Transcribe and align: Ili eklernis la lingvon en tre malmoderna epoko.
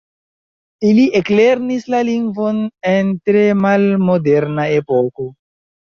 Ili 0.91 1.01
eklernis 1.19 1.85
la 1.95 1.99
lingvon 2.09 2.63
en 2.95 3.13
tre 3.29 3.47
malmoderna 3.67 4.71
epoko. 4.79 5.29